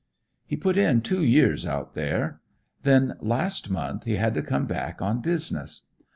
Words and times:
"He 0.47 0.57
put 0.57 0.77
in 0.77 1.01
two 1.01 1.21
years 1.23 1.63
out 1.63 1.93
there. 1.93 2.41
Then, 2.81 3.17
last 3.19 3.69
month, 3.69 4.05
he 4.05 4.15
had 4.15 4.33
to 4.33 4.41
come 4.41 4.65
back 4.65 4.99
on 4.99 5.21
business. 5.21 5.83